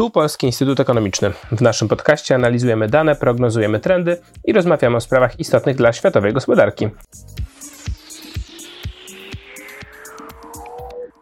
Tu 0.00 0.10
Polski 0.10 0.46
Instytut 0.46 0.80
Ekonomiczny. 0.80 1.30
W 1.52 1.60
naszym 1.60 1.88
podcaście 1.88 2.34
analizujemy 2.34 2.88
dane, 2.88 3.16
prognozujemy 3.16 3.80
trendy 3.80 4.16
i 4.44 4.52
rozmawiamy 4.52 4.96
o 4.96 5.00
sprawach 5.00 5.40
istotnych 5.40 5.76
dla 5.76 5.92
światowej 5.92 6.32
gospodarki. 6.32 6.88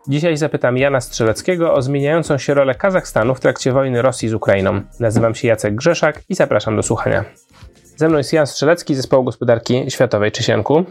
Dzisiaj 0.08 0.36
zapytam 0.36 0.76
Jana 0.76 1.00
Strzeleckiego 1.00 1.74
o 1.74 1.82
zmieniającą 1.82 2.38
się 2.38 2.54
rolę 2.54 2.74
Kazachstanu 2.74 3.34
w 3.34 3.40
trakcie 3.40 3.72
wojny 3.72 4.02
Rosji 4.02 4.28
z 4.28 4.34
Ukrainą. 4.34 4.80
Nazywam 5.00 5.34
się 5.34 5.48
Jacek 5.48 5.74
Grzeszak 5.74 6.22
i 6.28 6.34
zapraszam 6.34 6.76
do 6.76 6.82
słuchania. 6.82 7.24
Ze 7.98 8.08
mną 8.08 8.18
jest 8.18 8.32
Jan 8.32 8.46
Strzelecki, 8.46 8.94
Zespołu 8.94 9.24
Gospodarki 9.24 9.90
Światowej. 9.90 10.32
Cześć 10.32 10.48
Janku. 10.48 10.84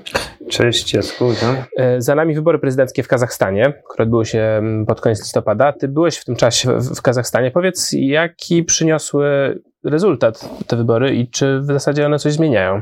Cześć 0.49 0.93
Jacku. 0.93 1.33
E, 1.77 2.01
za 2.01 2.15
nami 2.15 2.35
wybory 2.35 2.59
prezydenckie 2.59 3.03
w 3.03 3.07
Kazachstanie, 3.07 3.73
które 3.89 4.03
odbyły 4.03 4.25
się 4.25 4.39
mm, 4.39 4.85
pod 4.85 5.01
koniec 5.01 5.19
listopada. 5.19 5.73
Ty 5.73 5.87
byłeś 5.87 6.17
w 6.17 6.25
tym 6.25 6.35
czasie 6.35 6.79
w 6.79 7.01
Kazachstanie. 7.01 7.51
Powiedz, 7.51 7.89
jaki 7.93 8.63
przyniosły 8.63 9.59
rezultat 9.87 10.49
te 10.67 10.77
wybory 10.77 11.15
i 11.15 11.27
czy 11.27 11.59
w 11.59 11.65
zasadzie 11.65 12.05
one 12.05 12.19
coś 12.19 12.33
zmieniają? 12.33 12.81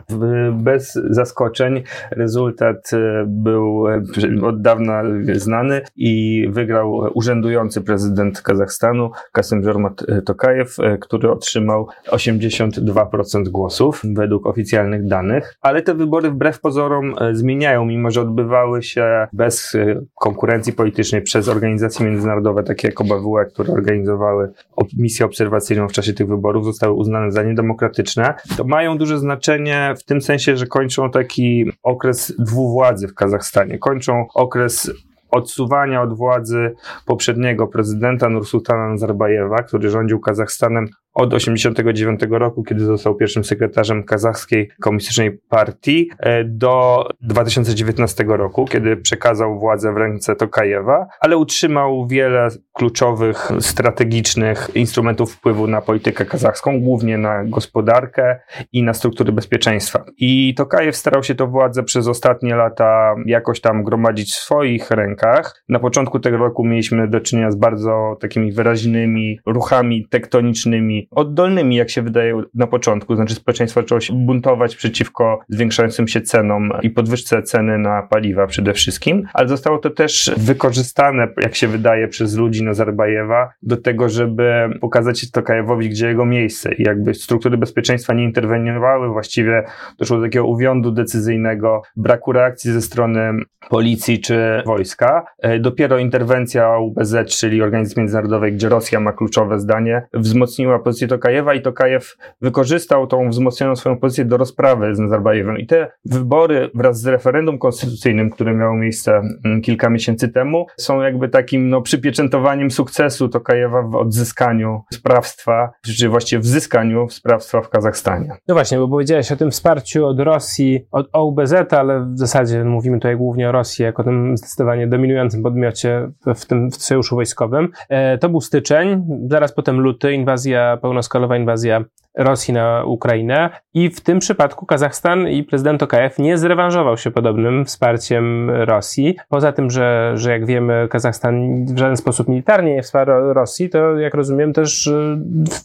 Bez 0.54 0.94
zaskoczeń 1.10 1.84
rezultat 2.12 2.92
e, 2.94 3.26
był 3.28 3.88
e, 3.88 4.04
od 4.44 4.62
dawna 4.62 5.04
znany 5.34 5.82
i 5.96 6.46
wygrał 6.50 7.10
urzędujący 7.14 7.82
prezydent 7.82 8.42
Kazachstanu 8.42 9.12
Kasym 9.32 9.64
Żormat 9.64 10.06
Tokajew, 10.26 10.80
e, 10.80 10.98
który 10.98 11.32
otrzymał 11.32 11.88
82% 12.08 13.48
głosów 13.50 14.02
według 14.04 14.48
oficjalnych 14.48 15.08
danych, 15.08 15.58
ale 15.62 15.82
te 15.82 15.94
wybory 15.94 16.32
wbrew 16.32 16.60
pozorom 16.60 17.16
zmieniają, 17.32 17.86
mimo 17.86 18.12
że 18.12 18.22
odbywały 18.22 18.84
się 18.84 19.28
bez 19.34 19.78
konkurencji 20.16 20.74
politycznej 20.74 21.22
przez 21.22 21.48
organizacje 21.48 22.06
międzynarodowe 22.06 22.64
takie 22.64 22.88
jak 22.88 23.02
OBWE, 23.02 23.46
które 23.46 23.74
organizowały 23.74 24.52
misję 24.98 25.26
obserwacyjną 25.26 25.88
w 25.88 25.92
czasie 25.92 26.14
tych 26.14 26.28
wyborów, 26.28 26.66
zostały 26.66 26.95
uznane 26.96 27.32
za 27.32 27.44
niedemokratyczne, 27.44 28.34
to 28.58 28.64
mają 28.64 28.98
duże 28.98 29.20
znaczenie 29.20 29.94
w 29.98 30.04
tym 30.04 30.22
sensie, 30.22 30.58
że 30.58 30.68
kończą 30.68 31.12
taki 31.12 31.72
okres 31.84 32.34
dwuwładzy 32.40 33.08
w 33.08 33.14
Kazachstanie. 33.14 33.78
Kończą 33.78 34.26
okres 34.34 34.92
odsuwania 35.32 36.02
od 36.02 36.18
władzy 36.18 36.76
poprzedniego 37.06 37.68
prezydenta 37.68 38.30
Nursultana 38.30 38.90
Nazarbajewa, 38.90 39.64
który 39.64 39.90
rządził 39.90 40.20
Kazachstanem 40.20 40.88
od 41.16 41.30
1989 41.30 42.20
roku, 42.30 42.64
kiedy 42.64 42.86
został 42.86 43.16
pierwszym 43.16 43.44
sekretarzem 43.44 44.04
kazachskiej 44.04 44.70
komunistycznej 44.82 45.32
partii, 45.50 46.10
e, 46.20 46.44
do 46.44 47.08
2019 47.22 48.38
roku, 48.38 48.66
kiedy 48.66 48.98
przekazał 48.98 49.60
władzę 49.60 49.94
w 49.94 49.98
ręce 49.98 50.36
Tokajewa, 50.36 51.08
ale 51.20 51.38
utrzymał 51.38 52.08
wiele 52.08 52.48
kluczowych, 52.74 53.52
strategicznych 53.60 54.70
instrumentów 54.76 55.34
wpływu 55.34 55.68
na 55.68 55.82
politykę 55.82 56.26
kazachską, 56.26 56.82
głównie 56.82 57.18
na 57.18 57.44
gospodarkę 57.44 58.40
i 58.72 58.84
na 58.84 58.94
struktury 58.94 59.32
bezpieczeństwa. 59.32 60.06
I 60.18 60.54
Tokajew 60.58 60.96
starał 60.96 61.24
się 61.24 61.36
to 61.36 61.48
władzę 61.48 61.84
przez 61.84 62.08
ostatnie 62.08 62.56
lata 62.56 63.16
jakoś 63.26 63.62
tam 63.62 63.84
gromadzić 63.84 64.34
w 64.34 64.40
swoich 64.40 64.92
rękach. 64.92 65.64
Na 65.70 65.80
początku 65.80 66.20
tego 66.20 66.38
roku 66.38 66.66
mieliśmy 66.66 67.08
do 67.08 67.22
czynienia 67.22 67.52
z 67.52 67.56
bardzo 67.56 68.18
takimi 68.22 68.52
wyraźnymi 68.52 69.40
ruchami 69.46 70.08
tektonicznymi 70.10 71.05
oddolnymi, 71.12 71.76
jak 71.76 71.90
się 71.90 72.02
wydaje 72.02 72.42
na 72.54 72.68
początku. 72.68 73.16
Znaczy 73.16 73.36
społeczeństwo 73.36 73.82
zaczęło 73.82 74.02
się 74.02 74.14
buntować 74.14 74.76
przeciwko 74.76 75.40
zwiększającym 75.50 76.08
się 76.08 76.22
cenom 76.22 76.74
i 76.82 76.90
podwyżce 76.90 77.44
ceny 77.44 77.78
na 77.78 78.02
paliwa 78.02 78.48
przede 78.48 78.74
wszystkim, 78.74 79.28
ale 79.34 79.48
zostało 79.48 79.78
to 79.78 79.90
też 79.90 80.32
wykorzystane, 80.38 81.28
jak 81.42 81.56
się 81.56 81.68
wydaje, 81.68 82.08
przez 82.08 82.36
ludzi 82.36 82.64
Nazarbajewa 82.64 83.50
do 83.64 83.78
tego, 83.78 84.10
żeby 84.10 84.70
pokazać 84.82 85.32
Tokajewowi, 85.32 85.90
gdzie 85.90 86.08
jego 86.08 86.26
miejsce 86.26 86.74
i 86.74 86.84
jakby 86.84 87.14
struktury 87.14 87.58
bezpieczeństwa 87.58 88.14
nie 88.14 88.24
interweniowały, 88.24 89.10
właściwie 89.10 89.64
doszło 90.00 90.18
do 90.18 90.24
takiego 90.24 90.46
uwiądu 90.46 90.92
decyzyjnego, 90.92 91.82
braku 91.96 92.32
reakcji 92.32 92.72
ze 92.72 92.82
strony 92.82 93.34
policji 93.70 94.20
czy 94.20 94.64
wojska. 94.66 95.26
E, 95.40 95.60
dopiero 95.60 95.98
interwencja 95.98 96.78
UBZ, 96.78 97.16
czyli 97.28 97.62
Organizacji 97.62 98.00
Międzynarodowej, 98.00 98.54
gdzie 98.54 98.70
Rosja 98.70 99.00
ma 99.00 99.12
kluczowe 99.12 99.60
zdanie, 99.60 100.08
wzmocniła 100.14 100.80
pozycję 100.80 100.95
pozycję 100.96 101.08
Tokajewa 101.08 101.54
i 101.54 101.62
Tokajew 101.62 102.18
wykorzystał 102.42 103.08
tą 103.08 103.30
wzmocnioną 103.30 103.76
swoją 103.76 103.98
pozycję 103.98 104.26
do 104.26 104.38
rozprawy 104.38 104.96
z 104.96 105.00
Nazarbajewem. 105.00 105.58
I 105.58 105.68
te 105.68 105.92
wybory 106.06 106.70
wraz 106.74 107.02
z 107.02 107.08
referendum 107.08 107.58
konstytucyjnym, 107.58 108.30
które 108.30 108.54
miało 108.54 108.76
miejsce 108.76 109.22
mm, 109.46 109.62
kilka 109.62 109.90
miesięcy 109.90 110.30
temu, 110.30 110.66
są 110.78 111.02
jakby 111.02 111.30
takim 111.30 111.70
no, 111.70 111.82
przypieczętowaniem 111.82 112.72
sukcesu 112.72 113.30
Tokajewa 113.30 113.82
w 113.82 113.96
odzyskaniu 113.96 114.82
sprawstwa, 114.94 115.72
czy 115.98 116.10
właściwie 116.10 116.40
w 116.40 116.46
zyskaniu 116.46 117.10
sprawstwa 117.10 117.62
w 117.62 117.70
Kazachstanie. 117.70 118.30
No 118.48 118.56
właśnie, 118.56 118.78
bo 118.78 118.88
powiedziałeś 118.88 119.32
o 119.32 119.36
tym 119.36 119.52
wsparciu 119.52 120.06
od 120.06 120.20
Rosji, 120.20 120.88
od 120.92 121.10
OUBZ, 121.14 121.54
ale 121.72 122.00
w 122.00 122.18
zasadzie 122.18 122.64
mówimy 122.64 122.98
tutaj 122.98 123.18
głównie 123.18 123.50
o 123.50 123.52
Rosji 123.52 123.84
jako 123.84 124.04
tym 124.04 124.38
zdecydowanie 124.38 124.88
dominującym 124.88 125.44
podmiocie 125.44 126.12
w 126.36 126.46
tym 126.46 126.72
w 126.72 126.76
sojuszu 126.76 127.16
wojskowym. 127.16 127.70
E, 127.90 128.18
to 128.18 128.30
był 128.30 128.42
styczeń, 128.42 129.06
zaraz 129.30 129.54
potem 129.54 129.80
luty, 129.80 130.14
inwazja 130.14 130.78
pełnoskalowa 130.86 131.38
inwazja 131.38 131.84
Rosji 132.18 132.54
na 132.54 132.84
Ukrainę 132.86 133.50
i 133.74 133.90
w 133.90 134.02
tym 134.02 134.20
przypadku 134.20 134.66
Kazachstan 134.66 135.28
i 135.28 135.44
prezydent 135.44 135.80
Tokajew 135.80 136.20
nie 136.20 136.38
zrewanżował 136.38 136.98
się 136.98 137.12
podobnym 137.12 137.66
wsparciem 137.66 138.50
Rosji. 138.50 139.16
Poza 139.30 139.52
tym, 139.52 139.70
że, 139.70 140.12
że 140.16 140.32
jak 140.32 140.46
wiemy 140.46 140.88
Kazachstan 140.90 141.66
w 141.66 141.78
żaden 141.78 141.98
sposób 141.98 142.28
militarnie 142.28 142.76
nie 142.76 142.82
wspiera 142.82 143.34
Rosji, 143.34 143.70
to 143.70 143.98
jak 143.98 144.14
rozumiem 144.14 144.54
też 144.54 144.92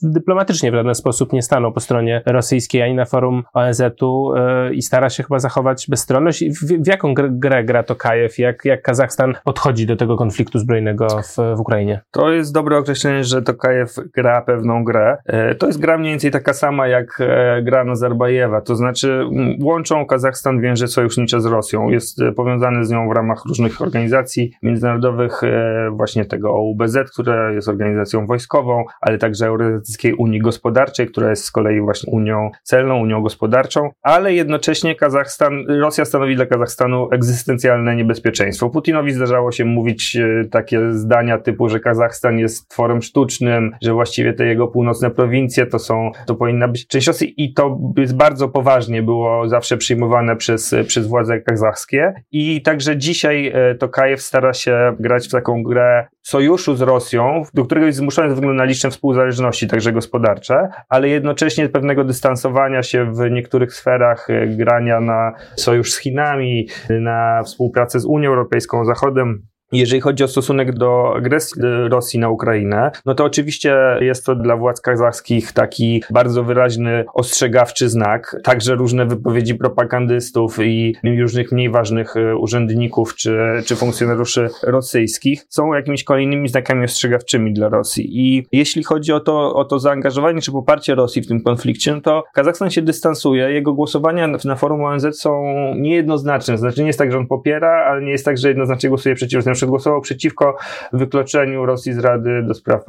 dyplomatycznie 0.02 0.70
w 0.70 0.74
żaden 0.74 0.94
sposób 0.94 1.32
nie 1.32 1.42
stanął 1.42 1.72
po 1.72 1.80
stronie 1.80 2.22
rosyjskiej 2.26 2.82
ani 2.82 2.94
na 2.94 3.04
forum 3.04 3.42
ONZ-u 3.54 4.34
yy, 4.34 4.74
i 4.74 4.82
stara 4.82 5.10
się 5.10 5.22
chyba 5.22 5.38
zachować 5.38 5.86
bezstronność. 5.88 6.44
W, 6.44 6.82
w 6.82 6.86
jaką 6.86 7.14
grę, 7.14 7.28
grę 7.32 7.64
gra 7.64 7.82
Tokajew? 7.82 8.38
Jak, 8.38 8.64
jak 8.64 8.82
Kazachstan 8.82 9.34
podchodzi 9.44 9.86
do 9.86 9.96
tego 9.96 10.16
konfliktu 10.16 10.58
zbrojnego 10.58 11.06
w, 11.06 11.56
w 11.56 11.60
Ukrainie? 11.60 12.00
To 12.10 12.30
jest 12.30 12.54
dobre 12.54 12.78
określenie, 12.78 13.24
że 13.24 13.42
Tokajew 13.42 13.94
gra 14.14 14.42
pewną 14.42 14.84
grę. 14.84 15.16
Yy, 15.26 15.54
to 15.54 15.66
jest 15.66 15.80
gra 15.80 15.98
mniej 15.98 16.12
więcej 16.12 16.30
tak 16.30 16.39
taka 16.40 16.52
sama 16.52 16.88
jak 16.88 17.20
e, 17.20 17.62
gra 17.62 17.84
Nazarbajewa, 17.84 18.60
to 18.60 18.76
znaczy 18.76 19.24
łączą 19.62 20.06
Kazachstan 20.06 20.60
więże 20.60 20.88
sojusznicze 20.88 21.40
z 21.40 21.46
Rosją. 21.46 21.88
Jest 21.88 22.22
e, 22.22 22.32
powiązany 22.32 22.84
z 22.84 22.90
nią 22.90 23.08
w 23.08 23.12
ramach 23.12 23.44
różnych 23.44 23.82
organizacji 23.82 24.52
międzynarodowych, 24.62 25.44
e, 25.44 25.90
właśnie 25.90 26.24
tego 26.24 26.50
OUBZ, 26.50 26.96
która 27.12 27.52
jest 27.52 27.68
organizacją 27.68 28.26
wojskową, 28.26 28.84
ale 29.00 29.18
także 29.18 29.46
Eurazjatyckiej 29.46 30.14
Unii 30.14 30.40
Gospodarczej, 30.40 31.06
która 31.06 31.30
jest 31.30 31.44
z 31.44 31.50
kolei 31.50 31.80
właśnie 31.80 32.12
Unią 32.12 32.50
Celną, 32.62 33.00
Unią 33.00 33.22
Gospodarczą, 33.22 33.90
ale 34.02 34.34
jednocześnie 34.34 34.94
Kazachstan, 34.94 35.66
Rosja 35.68 36.04
stanowi 36.04 36.36
dla 36.36 36.46
Kazachstanu 36.46 37.08
egzystencjalne 37.12 37.96
niebezpieczeństwo. 37.96 38.70
Putinowi 38.70 39.12
zdarzało 39.12 39.52
się 39.52 39.64
mówić 39.64 40.18
takie 40.50 40.92
zdania 40.92 41.38
typu, 41.38 41.68
że 41.68 41.80
Kazachstan 41.80 42.38
jest 42.38 42.68
tworem 42.68 43.02
sztucznym, 43.02 43.72
że 43.82 43.92
właściwie 43.92 44.32
te 44.32 44.46
jego 44.46 44.68
północne 44.68 45.10
prowincje 45.10 45.66
to 45.66 45.78
są 45.78 46.10
to 46.30 46.34
powinna 46.34 46.68
być. 46.68 46.86
Część 46.86 47.06
Rosji 47.06 47.34
i 47.44 47.54
to 47.54 47.78
jest 47.96 48.16
bardzo 48.16 48.48
poważnie 48.48 49.02
było 49.02 49.48
zawsze 49.48 49.76
przyjmowane 49.76 50.36
przez, 50.36 50.74
przez 50.86 51.06
władze 51.06 51.40
kazachskie. 51.40 52.14
I 52.30 52.62
także 52.62 52.96
dzisiaj 52.96 53.52
e, 53.54 53.74
to 53.74 53.88
Kajew 53.88 54.22
stara 54.22 54.52
się 54.52 54.96
grać 55.00 55.28
w 55.28 55.30
taką 55.30 55.62
grę 55.62 56.06
sojuszu 56.22 56.76
z 56.76 56.80
Rosją, 56.80 57.42
do 57.54 57.64
którego 57.64 57.86
jest 57.86 57.98
zmuszony 57.98 58.28
ze 58.28 58.34
względu 58.34 58.54
na 58.54 58.64
liczne 58.64 58.90
współzależności, 58.90 59.68
także 59.68 59.92
gospodarcze, 59.92 60.68
ale 60.88 61.08
jednocześnie 61.08 61.68
pewnego 61.68 62.04
dystansowania 62.04 62.82
się 62.82 63.12
w 63.12 63.30
niektórych 63.30 63.74
sferach 63.74 64.30
e, 64.30 64.46
grania 64.46 65.00
na 65.00 65.32
sojusz 65.56 65.92
z 65.92 65.98
Chinami, 65.98 66.68
na 66.90 67.42
współpracę 67.42 68.00
z 68.00 68.04
Unią 68.04 68.30
Europejską, 68.30 68.84
Zachodem, 68.84 69.42
jeżeli 69.72 70.00
chodzi 70.00 70.24
o 70.24 70.28
stosunek 70.28 70.72
do 70.72 71.14
agresji 71.16 71.62
Rosji 71.88 72.18
na 72.18 72.28
Ukrainę, 72.28 72.90
no 73.06 73.14
to 73.14 73.24
oczywiście 73.24 73.76
jest 74.00 74.26
to 74.26 74.34
dla 74.34 74.56
władz 74.56 74.80
kazachskich 74.80 75.52
taki 75.52 76.02
bardzo 76.10 76.44
wyraźny 76.44 77.04
ostrzegawczy 77.14 77.88
znak. 77.88 78.36
Także 78.44 78.74
różne 78.74 79.06
wypowiedzi 79.06 79.54
propagandystów 79.54 80.58
i 80.62 80.96
różnych 81.20 81.52
mniej 81.52 81.70
ważnych 81.70 82.16
e, 82.16 82.36
urzędników 82.36 83.14
czy, 83.14 83.38
czy 83.66 83.76
funkcjonariuszy 83.76 84.48
rosyjskich 84.62 85.46
są 85.48 85.74
jakimiś 85.74 86.04
kolejnymi 86.04 86.48
znakami 86.48 86.84
ostrzegawczymi 86.84 87.52
dla 87.52 87.68
Rosji. 87.68 88.08
I 88.10 88.46
jeśli 88.52 88.82
chodzi 88.84 89.12
o 89.12 89.20
to, 89.20 89.54
o 89.54 89.64
to 89.64 89.78
zaangażowanie 89.78 90.40
czy 90.40 90.52
poparcie 90.52 90.94
Rosji 90.94 91.22
w 91.22 91.26
tym 91.26 91.42
konflikcie, 91.42 91.94
no 91.94 92.00
to 92.00 92.24
Kazachstan 92.34 92.70
się 92.70 92.82
dystansuje. 92.82 93.50
Jego 93.50 93.74
głosowania 93.74 94.26
na 94.44 94.56
forum 94.56 94.84
ONZ 94.84 95.06
są 95.12 95.42
niejednoznaczne. 95.76 96.58
Znaczy 96.58 96.80
nie 96.80 96.86
jest 96.86 96.98
tak, 96.98 97.12
że 97.12 97.18
on 97.18 97.26
popiera, 97.26 97.86
ale 97.88 98.02
nie 98.02 98.12
jest 98.12 98.24
tak, 98.24 98.38
że 98.38 98.48
jednoznacznie 98.48 98.88
głosuje 98.88 99.14
przeciwko 99.14 99.42
przegłosował 99.60 100.00
przeciwko 100.00 100.56
wykluczeniu 100.92 101.66
Rosji 101.66 101.92
z 101.92 101.98
Rady 101.98 102.42
do 102.42 102.54
spraw 102.54 102.84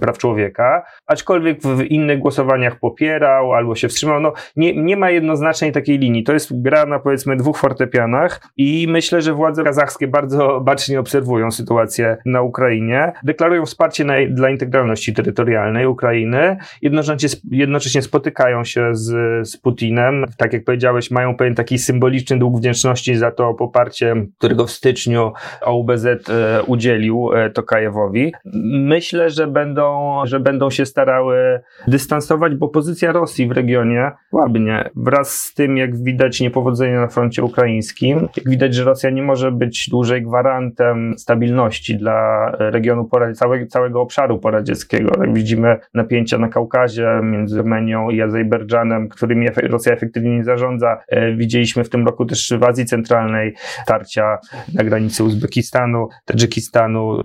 praw 0.00 0.18
człowieka, 0.18 0.84
aczkolwiek 1.06 1.62
w 1.62 1.82
innych 1.82 2.18
głosowaniach 2.18 2.78
popierał 2.78 3.52
albo 3.52 3.74
się 3.74 3.88
wstrzymał. 3.88 4.20
No, 4.20 4.32
nie, 4.56 4.82
nie 4.82 4.96
ma 4.96 5.10
jednoznacznej 5.10 5.72
takiej 5.72 5.98
linii. 5.98 6.24
To 6.24 6.32
jest 6.32 6.62
gra 6.62 6.86
na 6.86 6.98
powiedzmy 6.98 7.36
dwóch 7.36 7.58
fortepianach 7.58 8.40
i 8.56 8.86
myślę, 8.88 9.22
że 9.22 9.32
władze 9.32 9.64
kazachskie 9.64 10.08
bardzo 10.08 10.60
bacznie 10.60 11.00
obserwują 11.00 11.50
sytuację 11.50 12.16
na 12.26 12.42
Ukrainie, 12.42 13.12
deklarują 13.24 13.66
wsparcie 13.66 14.04
na, 14.04 14.14
dla 14.30 14.50
integralności 14.50 15.14
terytorialnej 15.14 15.86
Ukrainy, 15.86 16.56
jednocześnie, 16.82 17.28
jednocześnie 17.50 18.02
spotykają 18.02 18.64
się 18.64 18.88
z, 18.92 19.48
z 19.48 19.56
Putinem. 19.56 20.24
Tak 20.36 20.52
jak 20.52 20.64
powiedziałeś, 20.64 21.10
mają 21.10 21.36
pewien 21.36 21.54
taki 21.54 21.78
symboliczny 21.78 22.38
dług 22.38 22.58
wdzięczności 22.58 23.16
za 23.16 23.30
to 23.30 23.54
poparcie, 23.54 24.26
którego 24.38 24.66
w 24.66 24.70
styczniu 24.70 25.32
OBZ 25.62 26.06
e, 26.06 26.18
udzielił 26.66 27.30
e, 27.34 27.50
Tokajewowi. 27.50 28.32
Myślę, 28.72 29.30
że 29.30 29.46
będą, 29.46 29.77
że 30.24 30.40
będą 30.40 30.70
się 30.70 30.86
starały 30.86 31.60
dystansować, 31.86 32.54
bo 32.54 32.68
pozycja 32.68 33.12
Rosji 33.12 33.48
w 33.48 33.52
regionie 33.52 34.10
słabnie. 34.30 34.90
Wraz 34.96 35.32
z 35.32 35.54
tym, 35.54 35.76
jak 35.76 36.02
widać 36.02 36.40
niepowodzenie 36.40 36.94
na 36.94 37.08
froncie 37.08 37.42
ukraińskim, 37.42 38.28
jak 38.36 38.48
widać, 38.48 38.74
że 38.74 38.84
Rosja 38.84 39.10
nie 39.10 39.22
może 39.22 39.52
być 39.52 39.88
dłużej 39.90 40.22
gwarantem 40.22 41.14
stabilności 41.18 41.96
dla 41.96 42.50
regionu, 42.58 43.10
całego, 43.34 43.66
całego 43.66 44.00
obszaru 44.00 44.38
poradzieckiego. 44.38 45.12
Jak 45.20 45.34
widzimy 45.34 45.78
napięcia 45.94 46.38
na 46.38 46.48
Kaukazie 46.48 47.20
między 47.22 47.58
Armenią 47.68 48.10
i 48.10 48.22
Azerbejdżanem, 48.22 49.08
którymi 49.08 49.46
Rosja 49.56 49.92
efektywnie 49.92 50.30
nie 50.30 50.44
zarządza. 50.44 50.98
E, 51.08 51.32
widzieliśmy 51.32 51.84
w 51.84 51.88
tym 51.88 52.06
roku 52.06 52.26
też 52.26 52.52
w 52.60 52.64
Azji 52.64 52.86
Centralnej 52.86 53.54
tarcia 53.86 54.38
na 54.74 54.84
granicy 54.84 55.24
Uzbekistanu, 55.24 56.08
Tadżykistanu. 56.24 57.22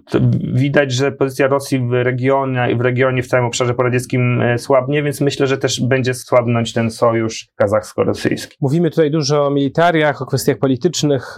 Widać, 0.53 0.91
że 0.91 1.11
pozycja 1.11 1.47
Rosji 1.47 1.79
w 1.79 1.91
regionie, 1.91 2.42
w 2.77 2.81
regionie, 2.81 3.23
w 3.23 3.27
całym 3.27 3.45
obszarze 3.45 3.73
poradzieckim 3.73 4.41
e, 4.41 4.57
słabnie, 4.57 5.03
więc 5.03 5.21
myślę, 5.21 5.47
że 5.47 5.57
też 5.57 5.81
będzie 5.81 6.13
słabnąć 6.13 6.73
ten 6.73 6.91
sojusz 6.91 7.47
kazachsko-rosyjski. 7.55 8.57
Mówimy 8.61 8.89
tutaj 8.89 9.11
dużo 9.11 9.45
o 9.45 9.49
militariach, 9.49 10.21
o 10.21 10.25
kwestiach 10.25 10.57
politycznych, 10.57 11.37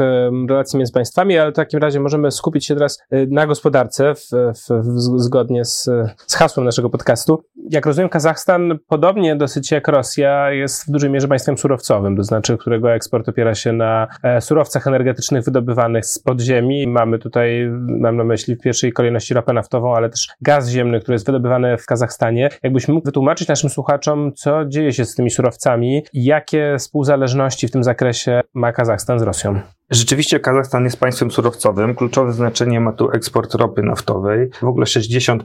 relacji 0.50 0.78
między 0.78 0.94
państwami, 0.94 1.38
ale 1.38 1.52
w 1.52 1.56
takim 1.56 1.80
razie 1.80 2.00
możemy 2.00 2.32
skupić 2.32 2.66
się 2.66 2.74
teraz 2.74 3.00
e, 3.12 3.26
na 3.26 3.48
gospodarce, 3.48 4.16
w, 4.16 4.30
w, 4.30 4.70
w, 4.70 5.20
zgodnie 5.20 5.66
z, 5.66 5.90
z 6.28 6.36
hasłem 6.36 6.66
naszego 6.66 6.90
podcastu. 6.90 7.44
Jak 7.70 7.86
rozumiem, 7.86 8.10
Kazachstan, 8.10 8.80
podobnie 8.88 9.36
dosyć 9.36 9.72
jak 9.72 9.88
Rosja, 9.88 10.52
jest 10.52 10.88
w 10.88 10.92
dużej 10.92 11.10
mierze 11.10 11.28
państwem 11.28 11.58
surowcowym, 11.58 12.18
to 12.18 12.24
znaczy, 12.24 12.58
którego 12.58 12.94
eksport 12.94 13.30
opiera 13.30 13.56
się 13.56 13.74
na 13.74 14.08
e, 14.24 14.42
surowcach 14.42 14.88
energetycznych 14.88 15.44
wydobywanych 15.44 16.06
z 16.06 16.20
podziemi. 16.20 16.88
Mamy 16.88 17.20
tutaj, 17.20 17.70
mam 17.88 18.18
na 18.18 18.24
myśli 18.24 18.56
w 18.56 18.60
pierwszej 18.60 18.94
kolejności 18.94 19.34
ropę 19.34 19.54
naftową, 19.54 19.96
ale 19.96 20.10
też 20.10 20.28
gaz 20.42 20.70
ziemny, 20.70 21.00
który 21.00 21.16
jest 21.16 21.26
wydobywany 21.26 21.78
w 21.78 21.86
Kazachstanie. 21.86 22.50
Jakbyś 22.64 22.88
mógł 22.88 23.06
wytłumaczyć 23.06 23.48
naszym 23.48 23.70
słuchaczom, 23.70 24.34
co 24.34 24.66
dzieje 24.66 24.94
się 24.94 25.06
z 25.06 25.16
tymi 25.16 25.32
surowcami 25.32 26.04
jakie 26.14 26.76
współzależności 26.80 27.68
w 27.68 27.72
tym 27.72 27.84
zakresie 27.84 28.42
ma 28.54 28.72
Kazachstan 28.72 29.20
z 29.20 29.22
Rosją? 29.22 29.75
Rzeczywiście 29.92 30.40
Kazachstan 30.40 30.84
jest 30.84 31.00
państwem 31.00 31.32
surowcowym. 31.32 31.96
Kluczowe 31.96 32.34
znaczenie 32.34 32.80
ma 32.80 32.94
tu 32.94 33.12
eksport 33.12 33.54
ropy 33.54 33.84
naftowej. 33.84 34.50
W 34.62 34.64
ogóle 34.64 34.86
60% 34.86 35.38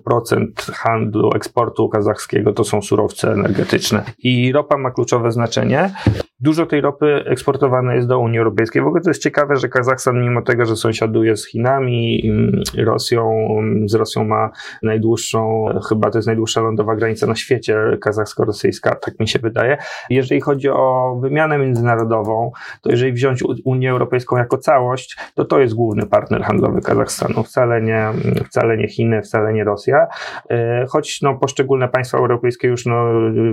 handlu, 0.72 1.32
eksportu 1.34 1.88
kazachskiego 1.88 2.52
to 2.52 2.64
są 2.64 2.82
surowce 2.82 3.32
energetyczne. 3.32 4.04
I 4.18 4.52
ropa 4.52 4.78
ma 4.78 4.90
kluczowe 4.90 5.32
znaczenie. 5.32 5.94
Dużo 6.40 6.66
tej 6.66 6.80
ropy 6.80 7.24
eksportowane 7.26 7.94
jest 7.96 8.08
do 8.08 8.18
Unii 8.18 8.38
Europejskiej. 8.38 8.82
W 8.82 8.86
ogóle 8.86 9.02
to 9.02 9.10
jest 9.10 9.22
ciekawe, 9.22 9.56
że 9.56 9.68
Kazachstan, 9.68 10.20
mimo 10.20 10.42
tego, 10.42 10.66
że 10.66 10.76
sąsiaduje 10.76 11.36
z 11.36 11.46
Chinami, 11.46 12.32
Rosją, 12.78 13.46
z 13.86 13.94
Rosją 13.94 14.24
ma 14.24 14.50
najdłuższą, 14.82 15.66
chyba 15.88 16.10
to 16.10 16.18
jest 16.18 16.26
najdłuższa 16.26 16.60
lądowa 16.60 16.96
granica 16.96 17.26
na 17.26 17.34
świecie, 17.34 17.98
kazachsko-rosyjska, 18.00 18.94
tak 18.94 19.20
mi 19.20 19.28
się 19.28 19.38
wydaje. 19.38 19.76
Jeżeli 20.10 20.40
chodzi 20.40 20.68
o 20.68 21.18
wymianę 21.22 21.58
międzynarodową, 21.58 22.50
to 22.82 22.90
jeżeli 22.90 23.12
wziąć 23.12 23.44
Unię 23.64 23.90
Europejską 23.90 24.36
jako 24.36 24.58
całość, 24.58 25.16
to 25.34 25.44
to 25.44 25.60
jest 25.60 25.74
główny 25.74 26.06
partner 26.06 26.42
handlowy 26.42 26.80
Kazachstanu. 26.80 27.42
Wcale 27.42 27.82
nie, 27.82 28.08
wcale 28.46 28.76
nie 28.76 28.88
Chiny, 28.88 29.22
wcale 29.22 29.52
nie 29.52 29.64
Rosja. 29.64 30.06
E, 30.50 30.86
choć 30.88 31.22
no, 31.22 31.34
poszczególne 31.34 31.88
państwa 31.88 32.18
europejskie 32.18 32.68
już 32.68 32.86
no, 32.86 33.04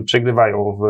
przegrywają 0.05 0.77
w, 0.81 0.83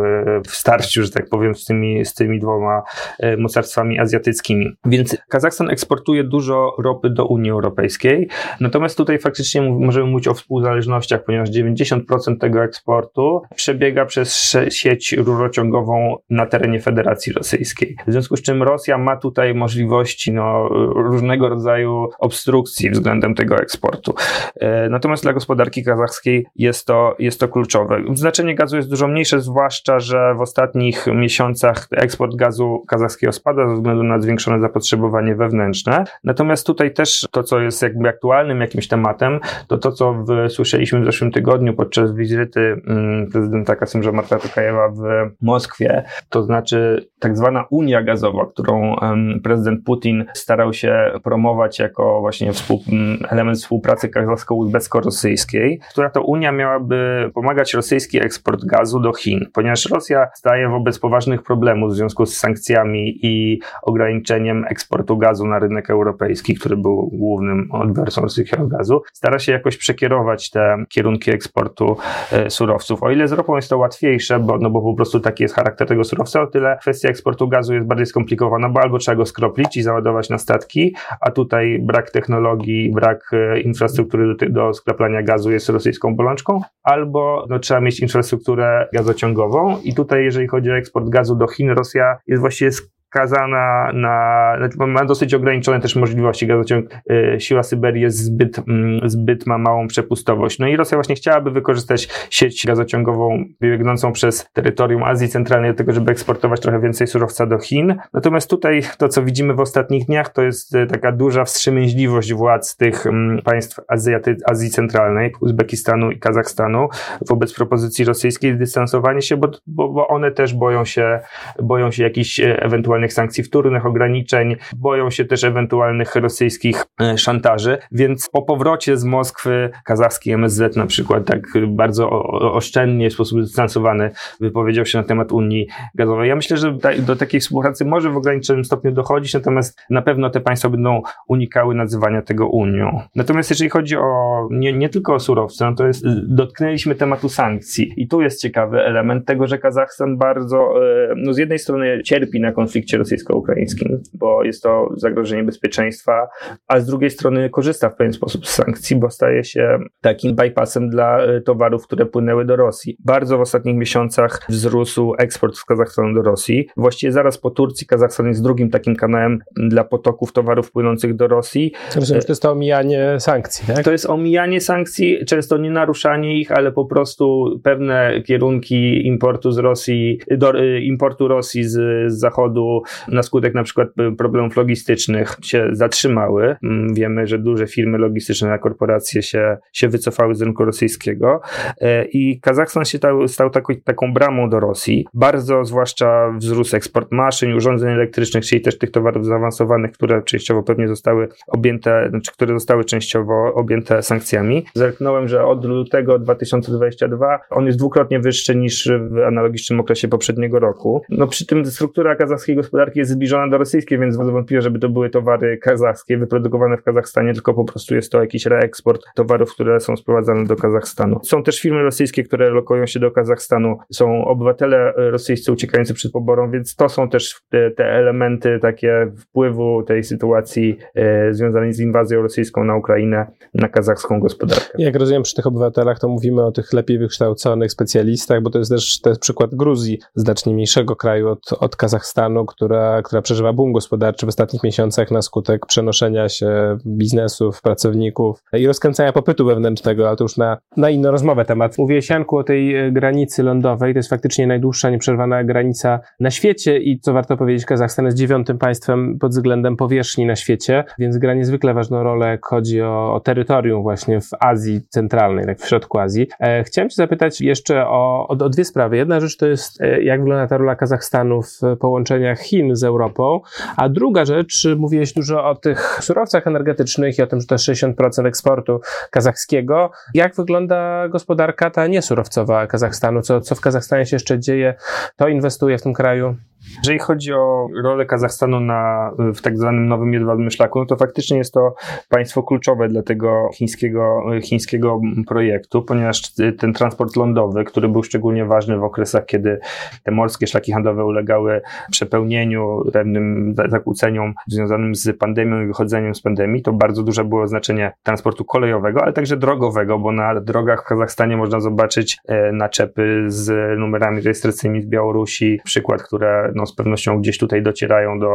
w 0.49 0.55
starciu, 0.55 1.03
że 1.03 1.11
tak 1.11 1.29
powiem, 1.29 1.55
z 1.55 1.65
tymi 1.65 1.86
tymi, 1.87 2.05
z 2.05 2.13
tymi 2.13 2.39
dwoma 2.39 2.83
e, 3.19 3.37
mocarstwami 3.37 3.99
azjatyckimi. 3.99 4.71
Więc 4.85 5.17
Kazachstan 5.29 5.69
eksportuje 5.69 6.23
dużo 6.23 6.75
ropy 6.79 7.09
do 7.09 7.25
Unii 7.25 7.51
Europejskiej, 7.51 8.27
natomiast 8.59 8.97
tutaj 8.97 9.19
faktycznie 9.19 9.61
możemy 9.61 10.11
mówić 10.11 10.27
o 10.27 10.33
współzależnościach, 10.33 11.23
ponieważ 11.23 11.49
90% 11.49 12.37
tego 12.39 12.63
eksportu 12.63 13.41
przebiega 13.55 14.05
przez 14.05 14.57
sieć 14.69 15.13
rurociągową 15.13 16.17
na 16.29 16.45
terenie 16.45 16.79
Federacji 16.79 17.33
Rosyjskiej. 17.33 17.95
W 18.07 18.11
związku 18.11 18.37
z 18.37 18.41
czym 18.41 18.63
Rosja 18.63 18.97
ma 18.97 19.17
tutaj 19.17 19.53
możliwości 19.53 20.33
no, 20.33 20.69
różnego 20.95 21.49
rodzaju 21.49 22.09
obstrukcji 22.19 22.89
względem 22.89 23.35
tego 23.35 23.57
eksportu. 23.57 24.13
E, 24.55 24.89
natomiast 24.89 25.23
dla 25.23 25.33
gospodarki 25.33 25.83
kazachskiej 25.83 26.45
jest 26.55 26.87
to, 26.87 27.15
jest 27.19 27.39
to 27.39 27.47
kluczowe. 27.47 28.03
Znaczenie 28.13 28.55
gazu 28.55 28.75
jest 28.75 28.89
dużo 28.89 29.07
mniejsze, 29.07 29.41
zwłaszcza, 29.41 29.99
że 29.99 30.35
w 30.35 30.41
ostatnich 30.41 31.07
miesiącach 31.13 31.76
eksport 31.91 32.35
gazu 32.35 32.83
kazachskiego 32.87 33.33
spada 33.33 33.69
ze 33.69 33.75
względu 33.75 34.03
na 34.03 34.19
zwiększone 34.19 34.59
zapotrzebowanie 34.59 35.35
wewnętrzne. 35.35 36.03
Natomiast 36.23 36.67
tutaj 36.67 36.93
też 36.93 37.27
to, 37.31 37.43
co 37.43 37.59
jest 37.59 37.81
jakby 37.81 38.09
aktualnym 38.09 38.61
jakimś 38.61 38.87
tematem, 38.87 39.39
to 39.67 39.77
to, 39.77 39.91
co 39.91 40.25
słyszeliśmy 40.49 41.01
w 41.01 41.05
zeszłym 41.05 41.31
tygodniu 41.31 41.73
podczas 41.73 42.15
wizyty 42.15 42.81
mm, 42.87 43.31
prezydenta 43.31 43.75
Kasymża 43.75 44.11
Marta 44.11 44.39
Tokajewa 44.39 44.89
w 44.89 45.01
Moskwie, 45.41 46.03
to 46.29 46.43
znaczy 46.43 47.07
tak 47.19 47.37
zwana 47.37 47.65
Unia 47.69 48.03
Gazowa, 48.03 48.45
którą 48.45 48.95
prezydent 49.43 49.85
Putin 49.85 50.25
starał 50.33 50.73
się 50.73 51.11
promować 51.23 51.79
jako 51.79 52.21
właśnie 52.21 52.53
współ, 52.53 52.83
mm, 52.91 53.17
element 53.29 53.57
współpracy 53.57 54.09
kazachsko-uzbecko-rosyjskiej, 54.09 55.79
która 55.91 56.09
to 56.09 56.21
Unia 56.21 56.51
miałaby 56.51 57.31
pomagać 57.33 57.73
rosyjski 57.73 58.23
eksport 58.23 58.65
gazu 58.65 58.99
do 58.99 59.13
Chin, 59.13 59.45
ponieważ 59.53 59.89
Rosja 59.89 60.27
staje 60.33 60.69
wobec 60.69 60.99
poważnych 60.99 61.43
problemów 61.43 61.66
problemu 61.67 61.87
w 61.87 61.95
związku 61.95 62.25
z 62.25 62.37
sankcjami 62.37 63.19
i 63.21 63.59
ograniczeniem 63.81 64.65
eksportu 64.69 65.17
gazu 65.17 65.45
na 65.47 65.59
rynek 65.59 65.89
europejski, 65.89 66.55
który 66.55 66.77
był 66.77 67.09
głównym 67.13 67.69
odbiorcą 67.71 68.21
rosyjskiego 68.21 68.67
gazu, 68.67 69.01
stara 69.13 69.39
się 69.39 69.51
jakoś 69.51 69.77
przekierować 69.77 70.49
te 70.49 70.77
kierunki 70.89 71.31
eksportu 71.31 71.97
e, 72.31 72.49
surowców. 72.49 73.03
O 73.03 73.11
ile 73.11 73.27
z 73.27 73.31
ropą 73.31 73.55
jest 73.55 73.69
to 73.69 73.77
łatwiejsze, 73.77 74.39
bo, 74.39 74.57
no 74.57 74.69
bo 74.69 74.81
po 74.81 74.93
prostu 74.93 75.19
taki 75.19 75.43
jest 75.43 75.55
charakter 75.55 75.87
tego 75.87 76.03
surowca, 76.03 76.41
o 76.41 76.47
tyle 76.47 76.77
kwestia 76.81 77.09
eksportu 77.09 77.47
gazu 77.47 77.73
jest 77.73 77.87
bardziej 77.87 78.05
skomplikowana, 78.05 78.69
bo 78.69 78.81
albo 78.81 78.97
trzeba 78.97 79.15
go 79.15 79.25
skroplić 79.25 79.77
i 79.77 79.81
załadować 79.83 80.29
na 80.29 80.37
statki, 80.37 80.95
a 81.21 81.31
tutaj 81.31 81.79
brak 81.81 82.11
technologii, 82.11 82.91
brak 82.91 83.31
e, 83.33 83.59
infrastruktury 83.59 84.35
do, 84.35 84.49
do 84.49 84.73
skreplania 84.73 85.21
gazu 85.21 85.51
jest 85.51 85.69
rosyjską 85.69 86.15
bolączką, 86.15 86.61
albo 86.83 87.45
no, 87.49 87.59
trzeba 87.59 87.81
mieć 87.81 87.99
infrastrukturę 87.99 88.87
gazociągową 88.93 89.77
i 89.83 89.95
tutaj 89.95 90.23
jeżeli 90.23 90.47
chodzi 90.47 90.71
o 90.71 90.77
eksport 90.77 91.09
gazu 91.09 91.35
do 91.35 91.47
Chin 91.57 91.69
Rosja 91.69 92.17
jest 92.27 92.39
właściwie 92.41 92.71
skazana 93.07 93.91
na, 93.93 94.53
znaczy 94.57 94.77
ma 94.77 95.05
dosyć 95.05 95.33
ograniczone 95.33 95.79
też 95.79 95.95
możliwości. 95.95 96.47
Gazociąg 96.47 96.85
y, 97.11 97.35
Siła 97.39 97.63
Syberii 97.63 98.01
jest 98.01 98.17
zbyt, 98.17 98.59
mm, 98.59 99.09
zbyt 99.09 99.45
ma 99.45 99.57
małą 99.57 99.87
przepustowość. 99.87 100.59
No 100.59 100.67
i 100.67 100.75
Rosja 100.75 100.97
właśnie 100.97 101.15
chciałaby 101.15 101.51
wykorzystać 101.51 102.09
sieć 102.29 102.65
gazociągową 102.65 103.45
biegnącą 103.61 104.11
przez 104.11 104.49
terytorium 104.53 105.03
Azji 105.03 105.27
Centralnej 105.27 105.71
do 105.71 105.77
tego, 105.77 105.93
żeby 105.93 106.11
eksportować 106.11 106.61
trochę 106.61 106.79
więcej 106.79 107.07
surowca 107.07 107.45
do 107.45 107.59
Chin. 107.59 107.95
Natomiast 108.13 108.49
tutaj 108.49 108.81
to, 108.97 109.09
co 109.09 109.23
widzimy 109.23 109.53
w 109.53 109.59
ostatnich 109.59 110.05
dniach, 110.05 110.29
to 110.29 110.41
jest 110.41 110.75
y, 110.75 110.87
taka 110.87 111.11
duża 111.11 111.45
wstrzemięźliwość 111.45 112.33
władz 112.33 112.75
tych 112.75 113.07
mm, 113.07 113.41
państw 113.41 113.79
Azjaty, 113.87 114.37
Azji 114.45 114.69
Centralnej, 114.69 115.33
Uzbekistanu 115.41 116.11
i 116.11 116.19
Kazachstanu 116.19 116.87
wobec 117.27 117.53
propozycji 117.53 118.05
rosyjskiej, 118.05 118.57
dystansowanie 118.57 119.21
się, 119.21 119.37
bo, 119.37 119.51
bo, 119.67 119.89
bo 119.89 120.07
one 120.07 120.31
też 120.31 120.53
boją 120.53 120.85
się, 120.85 121.19
boją 121.63 121.91
się 121.91 122.03
jakichś 122.03 122.39
y, 122.39 122.59
ewentualnych 122.59 122.96
ewentualnych 122.97 123.13
sankcji 123.13 123.43
wtórnych, 123.43 123.85
ograniczeń, 123.85 124.55
boją 124.75 125.09
się 125.09 125.25
też 125.25 125.43
ewentualnych 125.43 126.15
rosyjskich 126.15 126.85
e, 127.01 127.17
szantaży, 127.17 127.77
więc 127.91 128.29
po 128.29 128.41
powrocie 128.41 128.97
z 128.97 129.03
Moskwy 129.03 129.69
kazachski 129.85 130.31
MSZ 130.31 130.75
na 130.75 130.85
przykład 130.85 131.25
tak 131.25 131.47
bardzo 131.67 132.09
oszczędnie, 132.53 133.09
w 133.09 133.13
sposób 133.13 133.39
dystansowany 133.41 134.11
wypowiedział 134.39 134.85
się 134.85 134.97
na 134.97 135.03
temat 135.03 135.31
Unii 135.31 135.67
Gazowej. 135.95 136.29
Ja 136.29 136.35
myślę, 136.35 136.57
że 136.57 136.77
do 136.99 137.15
takiej 137.15 137.39
współpracy 137.39 137.85
może 137.85 138.09
w 138.09 138.17
ograniczonym 138.17 138.65
stopniu 138.65 138.91
dochodzić, 138.91 139.33
natomiast 139.33 139.79
na 139.89 140.01
pewno 140.01 140.29
te 140.29 140.39
państwa 140.39 140.69
będą 140.69 141.01
unikały 141.27 141.75
nazywania 141.75 142.21
tego 142.21 142.47
Unią. 142.47 143.01
Natomiast 143.15 143.49
jeżeli 143.49 143.69
chodzi 143.69 143.97
o 143.97 144.47
nie, 144.51 144.73
nie 144.73 144.89
tylko 144.89 145.13
o 145.13 145.19
surowce, 145.19 145.65
no 145.65 145.75
to 145.75 145.87
jest, 145.87 146.05
dotknęliśmy 146.27 146.95
tematu 146.95 147.29
sankcji 147.29 147.93
i 147.97 148.07
tu 148.07 148.21
jest 148.21 148.41
ciekawy 148.41 148.81
element 148.81 149.25
tego, 149.25 149.47
że 149.47 149.57
Kazachstan 149.57 150.17
bardzo, 150.17 150.57
e, 150.57 151.13
no 151.15 151.33
z 151.33 151.37
jednej 151.37 151.59
strony 151.59 152.01
cierpi 152.03 152.39
na 152.39 152.51
konflikt 152.51 152.86
konflikcie 152.87 152.97
rosyjsko-ukraińskim, 152.97 154.01
bo 154.13 154.43
jest 154.43 154.63
to 154.63 154.89
zagrożenie 154.97 155.43
bezpieczeństwa, 155.43 156.27
a 156.67 156.79
z 156.79 156.85
drugiej 156.85 157.09
strony 157.09 157.49
korzysta 157.49 157.89
w 157.89 157.95
pewien 157.95 158.13
sposób 158.13 158.47
z 158.47 158.49
sankcji, 158.49 158.95
bo 158.95 159.09
staje 159.09 159.43
się 159.43 159.79
takim 160.01 160.35
bypassem 160.35 160.89
dla 160.89 161.19
e, 161.19 161.41
towarów, 161.41 161.87
które 161.87 162.05
płynęły 162.05 162.45
do 162.45 162.55
Rosji. 162.55 162.97
Bardzo 163.05 163.37
w 163.37 163.41
ostatnich 163.41 163.75
miesiącach 163.75 164.41
wzrósł 164.49 165.13
eksport 165.17 165.55
z 165.55 165.65
Kazachstanu 165.65 166.13
do 166.13 166.21
Rosji. 166.21 166.67
Właściwie 166.77 167.11
zaraz 167.11 167.37
po 167.37 167.49
Turcji 167.49 167.87
Kazachstan 167.87 168.27
jest 168.27 168.43
drugim 168.43 168.69
takim 168.69 168.95
kanałem 168.95 169.39
dla 169.55 169.83
potoków 169.83 170.33
towarów 170.33 170.71
płynących 170.71 171.15
do 171.15 171.27
Rosji. 171.27 171.73
Rozumiem, 171.95 172.21
to 172.21 172.31
jest 172.31 172.41
to 172.41 172.51
omijanie 172.51 173.15
sankcji, 173.19 173.67
tak? 173.67 173.85
To 173.85 173.91
jest 173.91 174.05
omijanie 174.05 174.61
sankcji, 174.61 175.25
często 175.25 175.57
nie 175.57 175.71
naruszanie 175.71 176.39
ich, 176.39 176.51
ale 176.51 176.71
po 176.71 176.85
prostu 176.85 177.59
pewne 177.63 178.21
kierunki 178.25 179.07
importu 179.07 179.51
z 179.51 179.57
Rosji, 179.57 180.19
do, 180.37 180.59
y, 180.59 180.81
importu 180.81 181.27
Rosji 181.27 181.63
z, 181.63 181.73
z 182.11 182.19
zachodu 182.19 182.76
na 183.07 183.23
skutek 183.23 183.53
na 183.53 183.63
przykład 183.63 183.87
problemów 184.17 184.57
logistycznych 184.57 185.37
się 185.41 185.67
zatrzymały. 185.71 186.55
Mm, 186.63 186.93
wiemy, 186.93 187.27
że 187.27 187.39
duże 187.39 187.67
firmy 187.67 187.97
logistyczne, 187.97 188.59
korporacje 188.59 189.21
się, 189.21 189.57
się 189.73 189.87
wycofały 189.87 190.35
z 190.35 190.41
rynku 190.41 190.65
rosyjskiego 190.65 191.41
e, 191.81 192.05
i 192.05 192.39
Kazachstan 192.39 192.85
się 192.85 192.97
stał, 192.97 193.27
stał 193.27 193.49
taką, 193.49 193.73
taką 193.83 194.13
bramą 194.13 194.49
do 194.49 194.59
Rosji. 194.59 195.05
Bardzo 195.13 195.65
zwłaszcza 195.65 196.33
wzrósł 196.37 196.75
eksport 196.75 197.11
maszyn, 197.11 197.53
urządzeń 197.53 197.93
elektrycznych, 197.93 198.45
czyli 198.45 198.61
też 198.61 198.77
tych 198.77 198.91
towarów 198.91 199.25
zaawansowanych, 199.25 199.91
które 199.91 200.21
częściowo 200.23 200.63
pewnie 200.63 200.87
zostały 200.87 201.27
objęte, 201.47 202.07
znaczy 202.09 202.31
które 202.31 202.53
zostały 202.53 202.85
częściowo 202.85 203.53
objęte 203.53 204.01
sankcjami. 204.01 204.65
Zerknąłem, 204.73 205.27
że 205.27 205.45
od 205.45 205.65
lutego 205.65 206.19
2022 206.19 207.39
on 207.49 207.65
jest 207.65 207.77
dwukrotnie 207.77 208.19
wyższy 208.19 208.55
niż 208.55 208.89
w 209.11 209.17
analogicznym 209.17 209.79
okresie 209.79 210.07
poprzedniego 210.07 210.59
roku. 210.59 211.01
No 211.09 211.27
przy 211.27 211.45
tym 211.45 211.65
struktura 211.65 212.15
kazachskiej 212.15 212.55
gospodarki 212.67 212.99
jest 212.99 213.11
zbliżona 213.11 213.49
do 213.49 213.57
rosyjskiej, 213.57 213.99
więc 213.99 214.17
wątpliwe, 214.17 214.61
żeby 214.61 214.79
to 214.79 214.89
były 214.89 215.09
towary 215.09 215.57
kazachskie 215.57 216.17
wyprodukowane 216.17 216.77
w 216.77 216.83
Kazachstanie, 216.83 217.33
tylko 217.33 217.53
po 217.53 217.63
prostu 217.63 217.95
jest 217.95 218.11
to 218.11 218.21
jakiś 218.21 218.45
reeksport 218.45 219.01
towarów, 219.15 219.53
które 219.53 219.79
są 219.79 219.97
sprowadzane 219.97 220.45
do 220.45 220.55
Kazachstanu. 220.55 221.19
Są 221.23 221.43
też 221.43 221.61
firmy 221.61 221.83
rosyjskie, 221.83 222.23
które 222.23 222.49
lokują 222.49 222.85
się 222.85 222.99
do 222.99 223.11
Kazachstanu. 223.11 223.77
Są 223.93 224.25
obywatele 224.25 224.93
rosyjscy 224.95 225.51
uciekający 225.51 225.93
przed 225.93 226.11
poborą, 226.11 226.51
więc 226.51 226.75
to 226.75 226.89
są 226.89 227.09
też 227.09 227.41
te, 227.49 227.71
te 227.71 227.85
elementy 227.85 228.59
takie 228.61 229.11
wpływu 229.19 229.83
tej 229.83 230.03
sytuacji 230.03 230.77
e, 230.95 231.33
związanej 231.33 231.73
z 231.73 231.79
inwazją 231.79 232.21
rosyjską 232.21 232.63
na 232.63 232.75
Ukrainę, 232.75 233.27
na 233.53 233.67
kazachską 233.67 234.19
gospodarkę. 234.19 234.67
Jak 234.77 234.95
rozumiem, 234.95 235.23
przy 235.23 235.35
tych 235.35 235.47
obywatelach 235.47 235.99
to 235.99 236.07
mówimy 236.07 236.45
o 236.45 236.51
tych 236.51 236.73
lepiej 236.73 236.99
wykształconych 236.99 237.71
specjalistach, 237.71 238.41
bo 238.41 238.49
to 238.49 238.59
jest 238.59 238.71
też 238.71 239.01
to 239.01 239.09
jest 239.09 239.21
przykład 239.21 239.55
Gruzji, 239.55 239.99
znacznie 240.15 240.53
mniejszego 240.53 240.95
kraju 240.95 241.29
od, 241.29 241.53
od 241.53 241.75
Kazachstanu, 241.75 242.45
która, 242.57 243.01
która 243.01 243.21
przeżywa 243.21 243.53
boom 243.53 243.71
gospodarczy 243.71 244.25
w 244.25 244.29
ostatnich 244.29 244.63
miesiącach 244.63 245.11
na 245.11 245.21
skutek 245.21 245.65
przenoszenia 245.65 246.29
się 246.29 246.77
biznesów, 246.85 247.61
pracowników 247.61 248.43
i 248.53 248.67
rozkręcania 248.67 249.13
popytu 249.13 249.45
wewnętrznego, 249.45 250.07
ale 250.07 250.17
to 250.17 250.23
już 250.23 250.37
na, 250.37 250.57
na 250.77 250.89
inną 250.89 251.11
rozmowę 251.11 251.45
temat. 251.45 251.77
Mówię 251.77 252.01
Sianku 252.01 252.37
o 252.37 252.43
tej 252.43 252.75
e, 252.75 252.91
granicy 252.91 253.43
lądowej, 253.43 253.93
to 253.93 253.99
jest 253.99 254.09
faktycznie 254.09 254.47
najdłuższa 254.47 254.89
nieprzerwana 254.89 255.43
granica 255.43 255.99
na 256.19 256.31
świecie 256.31 256.77
i 256.77 256.99
co 256.99 257.13
warto 257.13 257.37
powiedzieć, 257.37 257.65
Kazachstan 257.65 258.05
jest 258.05 258.17
dziewiątym 258.17 258.57
państwem 258.57 259.19
pod 259.19 259.31
względem 259.31 259.75
powierzchni 259.75 260.25
na 260.25 260.35
świecie, 260.35 260.83
więc 260.99 261.17
gra 261.17 261.33
niezwykle 261.33 261.73
ważną 261.73 262.03
rolę, 262.03 262.27
jak 262.27 262.45
chodzi 262.45 262.81
o, 262.81 263.13
o 263.13 263.19
terytorium 263.19 263.83
właśnie 263.83 264.21
w 264.21 264.29
Azji 264.39 264.81
Centralnej, 264.89 265.45
tak 265.45 265.59
w 265.59 265.67
środku 265.67 265.99
Azji. 265.99 266.27
E, 266.39 266.63
chciałem 266.63 266.89
Cię 266.89 266.95
zapytać 266.95 267.41
jeszcze 267.41 267.87
o, 267.87 268.27
o, 268.27 268.37
o 268.45 268.49
dwie 268.49 268.65
sprawy. 268.65 268.97
Jedna 268.97 269.19
rzecz 269.19 269.37
to 269.37 269.47
jest, 269.47 269.81
e, 269.81 270.03
jak 270.03 270.19
wygląda 270.19 270.47
ta 270.47 270.57
rola 270.57 270.75
Kazachstanu 270.75 271.41
w 271.41 271.77
połączeniach 271.79 272.46
Chin 272.47 272.75
z 272.75 272.83
Europą, 272.83 273.41
a 273.77 273.89
druga 273.89 274.25
rzecz, 274.25 274.67
mówiłeś 274.77 275.13
dużo 275.13 275.49
o 275.49 275.55
tych 275.55 275.99
surowcach 276.01 276.47
energetycznych 276.47 277.17
i 277.17 277.21
o 277.21 277.27
tym, 277.27 277.41
że 277.41 277.47
to 277.47 277.55
jest 277.55 277.65
60% 277.65 278.25
eksportu 278.25 278.79
kazachskiego. 279.11 279.91
Jak 280.13 280.35
wygląda 280.35 281.07
gospodarka 281.07 281.69
ta 281.69 281.87
niesurowcowa 281.87 282.67
Kazachstanu? 282.67 283.21
Co, 283.21 283.41
co 283.41 283.55
w 283.55 283.61
Kazachstanie 283.61 284.05
się 284.05 284.15
jeszcze 284.15 284.39
dzieje? 284.39 284.75
To 285.15 285.27
inwestuje 285.27 285.77
w 285.77 285.81
tym 285.81 285.93
kraju? 285.93 286.35
Jeżeli 286.77 286.99
chodzi 286.99 287.33
o 287.33 287.67
rolę 287.83 288.05
Kazachstanu 288.05 288.59
na, 288.59 289.11
w 289.35 289.41
tak 289.41 289.57
zwanym 289.57 289.87
nowym 289.87 290.13
jedwabnym 290.13 290.51
szlaku, 290.51 290.79
no 290.79 290.85
to 290.85 290.95
faktycznie 290.95 291.37
jest 291.37 291.53
to 291.53 291.75
państwo 292.09 292.43
kluczowe 292.43 292.87
dla 292.87 293.03
tego 293.03 293.49
chińskiego, 293.53 294.23
chińskiego 294.43 295.01
projektu, 295.27 295.81
ponieważ 295.81 296.21
ten 296.59 296.73
transport 296.73 297.15
lądowy, 297.15 297.63
który 297.63 297.89
był 297.89 298.03
szczególnie 298.03 298.45
ważny 298.45 298.77
w 298.77 298.83
okresach, 298.83 299.25
kiedy 299.25 299.59
te 300.03 300.11
morskie 300.11 300.47
szlaki 300.47 300.71
handlowe 300.71 301.05
ulegały 301.05 301.61
przepełnieniu, 301.91 302.83
pewnym 302.93 303.55
zakłóceniom 303.69 304.33
związanym 304.47 304.95
z 304.95 305.17
pandemią 305.17 305.61
i 305.61 305.67
wychodzeniem 305.67 306.15
z 306.15 306.21
pandemii, 306.21 306.61
to 306.61 306.73
bardzo 306.73 307.03
duże 307.03 307.23
było 307.23 307.47
znaczenie 307.47 307.91
transportu 308.03 308.45
kolejowego, 308.45 309.03
ale 309.03 309.13
także 309.13 309.37
drogowego, 309.37 309.99
bo 309.99 310.11
na 310.11 310.41
drogach 310.41 310.81
w 310.81 310.87
Kazachstanie 310.87 311.37
można 311.37 311.59
zobaczyć 311.59 312.17
e, 312.27 312.51
naczepy 312.51 313.25
z 313.27 313.77
numerami 313.79 314.21
rejestracyjnymi 314.21 314.81
z 314.81 314.85
Białorusi, 314.85 315.59
przykład, 315.63 316.03
które 316.03 316.46
no, 316.55 316.65
z 316.65 316.75
pewnością 316.75 317.21
gdzieś 317.21 317.37
tutaj 317.37 317.63
docierają 317.63 318.19
do, 318.19 318.29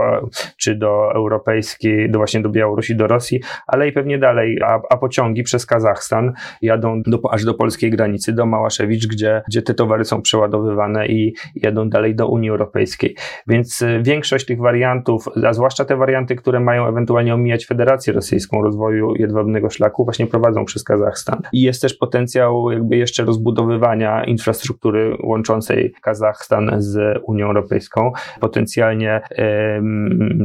czy 0.56 0.74
do 0.74 1.14
europejskiej, 1.14 2.10
do 2.10 2.18
właśnie 2.18 2.40
do 2.40 2.48
Białorusi, 2.48 2.96
do 2.96 3.06
Rosji, 3.06 3.40
ale 3.66 3.88
i 3.88 3.92
pewnie 3.92 4.18
dalej, 4.18 4.58
a, 4.64 4.80
a 4.90 4.96
pociągi 4.96 5.42
przez 5.42 5.66
Kazachstan 5.66 6.32
jadą 6.62 7.02
do, 7.02 7.20
aż 7.32 7.44
do 7.44 7.54
polskiej 7.54 7.90
granicy, 7.90 8.32
do 8.32 8.46
Małaszewicz, 8.46 9.06
gdzie, 9.06 9.42
gdzie 9.48 9.62
te 9.62 9.74
towary 9.74 10.04
są 10.04 10.22
przeładowywane 10.22 11.06
i 11.06 11.34
jadą 11.54 11.88
dalej 11.88 12.14
do 12.14 12.28
Unii 12.28 12.50
Europejskiej. 12.50 13.16
Więc 13.46 13.82
y, 13.82 14.00
większość 14.02 14.46
tych 14.46 14.58
wariantów, 14.58 15.24
a 15.46 15.52
zwłaszcza 15.52 15.84
te 15.84 15.96
warianty, 15.96 16.36
które 16.36 16.60
mają 16.60 16.88
ewentualnie 16.88 17.34
omijać 17.34 17.66
Federację 17.66 18.12
Rosyjską 18.12 18.62
rozwoju 18.62 19.14
jedwabnego 19.14 19.70
szlaku, 19.70 20.04
właśnie 20.04 20.26
prowadzą 20.26 20.64
przez 20.64 20.84
Kazachstan. 20.84 21.40
I 21.52 21.62
jest 21.62 21.82
też 21.82 21.94
potencjał 21.94 22.70
jakby 22.70 22.96
jeszcze 22.96 23.24
rozbudowywania 23.24 24.24
infrastruktury 24.24 25.16
łączącej 25.22 25.92
Kazachstan 26.02 26.70
z 26.78 27.20
Unią 27.26 27.46
Europejską 27.46 28.01
potencjalnie 28.40 29.20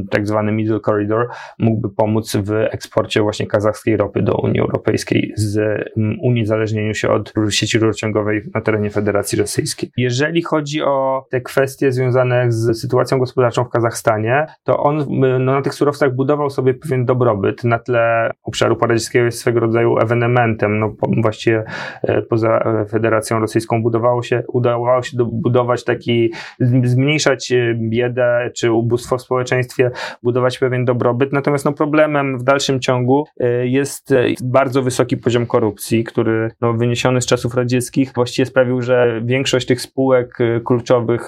tak 0.10 0.28
zwany 0.28 0.52
Middle 0.52 0.80
Corridor 0.80 1.28
mógłby 1.60 1.90
pomóc 1.90 2.36
w 2.36 2.52
eksporcie 2.52 3.22
właśnie 3.22 3.48
kazachskiej 3.48 3.98
ropy 3.98 4.22
do 4.22 4.36
Unii 4.36 4.60
Europejskiej 4.60 5.34
z 5.36 5.84
uniezależnieniu 6.24 6.94
się 6.94 7.10
od 7.10 7.34
sieci 7.50 7.80
rurociągowej 7.80 8.42
na 8.56 8.62
terenie 8.62 8.90
Federacji 8.90 9.40
Rosyjskiej. 9.40 9.92
Jeżeli 9.98 10.42
chodzi 10.42 10.82
o 10.82 11.26
te 11.32 11.42
kwestie 11.42 11.92
związane 11.92 12.52
z 12.52 12.82
sytuacją 12.82 13.20
gospodarczą 13.20 13.64
w 13.64 13.70
Kazachstanie, 13.70 14.46
to 14.64 14.80
on 14.80 15.06
no, 15.10 15.40
na 15.40 15.62
tych 15.62 15.74
surowcach 15.74 16.16
budował 16.16 16.50
sobie 16.50 16.74
pewien 16.74 17.06
dobrobyt 17.06 17.64
na 17.64 17.80
tle 17.80 18.32
obszaru 18.44 18.76
paradzieckiego 18.76 19.26
jest 19.26 19.40
swego 19.40 19.60
rodzaju 19.60 19.98
ewenementem, 19.98 20.80
no 20.80 20.96
właściwie 21.22 21.64
e, 22.04 22.22
poza 22.22 22.64
Federacją 22.90 23.40
Rosyjską 23.40 23.82
budowało 23.82 24.24
się, 24.24 24.44
udawało 24.48 25.02
się 25.02 25.18
budować 25.18 25.84
taki, 25.84 26.32
zmniejszać 26.60 27.47
biedę 27.76 28.52
czy 28.56 28.72
ubóstwo 28.72 29.18
w 29.18 29.22
społeczeństwie, 29.22 29.92
budować 30.24 30.60
pewien 30.60 30.86
dobrobyt. 30.86 31.34
Natomiast 31.34 31.66
no, 31.66 31.74
problemem 31.74 32.38
w 32.40 32.44
dalszym 32.44 32.80
ciągu 32.80 33.26
y, 33.42 33.68
jest 33.68 34.12
y, 34.12 34.36
bardzo 34.44 34.82
wysoki 34.82 35.18
poziom 35.18 35.46
korupcji, 35.46 36.04
który 36.04 36.52
no, 36.62 36.74
wyniesiony 36.74 37.22
z 37.22 37.26
czasów 37.26 37.56
radzieckich 37.56 38.12
właściwie 38.16 38.46
sprawił, 38.46 38.82
że 38.82 39.22
większość 39.26 39.68
tych 39.68 39.82
spółek 39.82 40.42
y, 40.42 40.62
kluczowych 40.66 41.28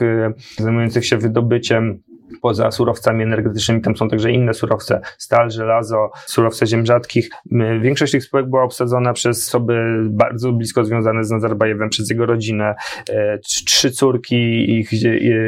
zajmujących 0.57 1.05
się 1.05 1.17
wydobyciem 1.17 2.01
poza 2.41 2.71
surowcami 2.71 3.23
energetycznymi, 3.23 3.81
tam 3.81 3.97
są 3.97 4.09
także 4.09 4.31
inne 4.31 4.53
surowce, 4.53 5.01
stal, 5.17 5.51
żelazo, 5.51 6.11
surowce 6.25 6.67
ziem 6.67 6.85
rzadkich. 6.85 7.29
Większość 7.81 8.11
tych 8.11 8.23
spółek 8.23 8.49
była 8.49 8.63
obsadzona 8.63 9.13
przez 9.13 9.47
osoby 9.47 10.03
bardzo 10.03 10.51
blisko 10.51 10.85
związane 10.85 11.23
z 11.23 11.31
Nazarbajewem, 11.31 11.89
przez 11.89 12.09
jego 12.09 12.25
rodzinę. 12.25 12.75
E, 13.09 13.37
trzy 13.37 13.91
córki 13.91 14.71
ich 14.79 14.89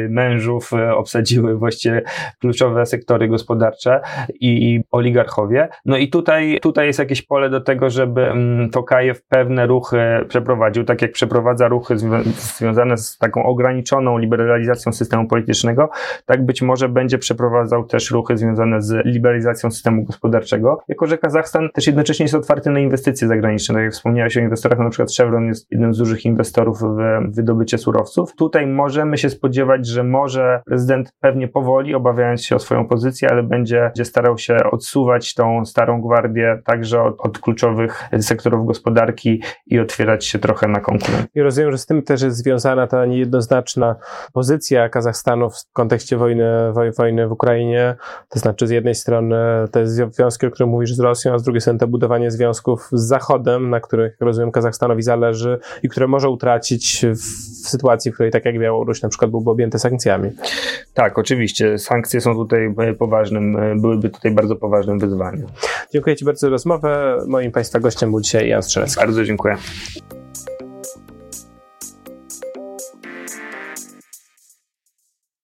mężów 0.08 0.72
e, 0.72 0.94
obsadziły 0.94 1.56
właściwie 1.56 2.02
kluczowe 2.40 2.86
sektory 2.86 3.28
gospodarcze 3.28 4.00
i 4.40 4.80
oligarchowie. 4.90 5.68
No 5.84 5.96
i 5.96 6.08
tutaj, 6.08 6.58
tutaj 6.62 6.86
jest 6.86 6.98
jakieś 6.98 7.22
pole 7.22 7.50
do 7.50 7.60
tego, 7.60 7.90
żeby 7.90 8.32
Tokajew 8.72 9.22
pewne 9.22 9.66
ruchy 9.66 9.98
przeprowadził, 10.28 10.84
tak 10.84 11.02
jak 11.02 11.12
przeprowadza 11.12 11.68
ruchy 11.68 11.96
związane 12.58 12.96
z 12.96 13.18
taką 13.18 13.44
ograniczoną 13.44 14.18
liberalizacją 14.18 14.92
systemu 14.92 15.28
politycznego, 15.28 15.90
tak 16.26 16.46
być 16.46 16.62
może 16.62 16.71
może 16.72 16.88
będzie 16.88 17.18
przeprowadzał 17.18 17.84
też 17.84 18.10
ruchy 18.10 18.36
związane 18.36 18.82
z 18.82 19.06
liberalizacją 19.06 19.70
systemu 19.70 20.04
gospodarczego, 20.04 20.78
jako 20.88 21.06
że 21.06 21.18
Kazachstan 21.18 21.68
też 21.74 21.86
jednocześnie 21.86 22.24
jest 22.24 22.34
otwarty 22.34 22.70
na 22.70 22.80
inwestycje 22.80 23.28
zagraniczne. 23.28 23.74
Tak 23.74 23.84
jak 23.84 23.92
wspomniałeś 23.92 24.36
o 24.36 24.40
inwestorach, 24.40 24.78
na 24.78 24.90
przykład 24.90 25.08
Chevron 25.16 25.46
jest 25.46 25.66
jednym 25.70 25.94
z 25.94 25.98
dużych 25.98 26.24
inwestorów 26.24 26.78
w 26.80 27.34
wydobycie 27.34 27.78
surowców. 27.78 28.34
Tutaj 28.34 28.66
możemy 28.66 29.18
się 29.18 29.30
spodziewać, 29.30 29.86
że 29.86 30.04
może 30.04 30.62
prezydent 30.66 31.12
pewnie 31.20 31.48
powoli, 31.48 31.94
obawiając 31.94 32.44
się 32.44 32.56
o 32.56 32.58
swoją 32.58 32.88
pozycję, 32.88 33.30
ale 33.30 33.42
będzie, 33.42 33.80
będzie 33.80 34.04
starał 34.04 34.38
się 34.38 34.56
odsuwać 34.70 35.34
tą 35.34 35.64
starą 35.64 36.02
gwardię 36.02 36.62
także 36.64 37.02
od, 37.02 37.20
od 37.20 37.38
kluczowych 37.38 38.04
sektorów 38.20 38.66
gospodarki 38.66 39.42
i 39.66 39.80
otwierać 39.80 40.26
się 40.26 40.38
trochę 40.38 40.68
na 40.68 40.80
konkurencję. 40.80 41.26
I 41.34 41.42
rozumiem, 41.42 41.72
że 41.72 41.78
z 41.78 41.86
tym 41.86 42.02
też 42.02 42.22
jest 42.22 42.36
związana 42.36 42.86
ta 42.86 43.06
niejednoznaczna 43.06 43.96
pozycja 44.32 44.88
Kazachstanu 44.88 45.50
w 45.50 45.72
kontekście 45.72 46.16
wojny 46.16 46.44
wojny 46.96 47.28
w 47.28 47.32
Ukrainie. 47.32 47.94
To 48.28 48.38
znaczy, 48.38 48.66
z 48.66 48.70
jednej 48.70 48.94
strony 48.94 49.36
te 49.70 49.86
związki, 49.86 50.46
o 50.46 50.50
których 50.50 50.70
mówisz 50.70 50.94
z 50.94 51.00
Rosją, 51.00 51.34
a 51.34 51.38
z 51.38 51.42
drugiej 51.42 51.60
strony 51.60 51.78
to 51.78 51.88
budowanie 51.88 52.30
związków 52.30 52.88
z 52.92 53.02
Zachodem, 53.02 53.70
na 53.70 53.80
których, 53.80 54.16
rozumiem, 54.20 54.52
Kazachstanowi 54.52 55.02
zależy 55.02 55.58
i 55.82 55.88
które 55.88 56.06
może 56.08 56.28
utracić 56.28 57.06
w 57.14 57.68
sytuacji, 57.68 58.10
w 58.10 58.14
której, 58.14 58.32
tak 58.32 58.44
jak 58.44 58.58
Białoruś, 58.58 59.02
na 59.02 59.08
przykład 59.08 59.30
byłby 59.30 59.50
objęty 59.50 59.78
sankcjami. 59.78 60.30
Tak, 60.94 61.18
oczywiście. 61.18 61.78
Sankcje 61.78 62.20
są 62.20 62.34
tutaj 62.34 62.74
poważnym, 62.98 63.56
byłyby 63.80 64.10
tutaj 64.10 64.30
bardzo 64.30 64.56
poważnym 64.56 64.98
wyzwaniem. 64.98 65.46
Dziękuję 65.92 66.16
Ci 66.16 66.24
bardzo 66.24 66.46
za 66.46 66.50
rozmowę. 66.50 67.18
Moim 67.26 67.52
Państwa 67.52 67.80
gościem 67.80 68.10
był 68.10 68.20
dzisiaj 68.20 68.48
Jan 68.48 68.62
Strzelecki. 68.62 69.00
Bardzo 69.00 69.24
dziękuję. 69.24 69.56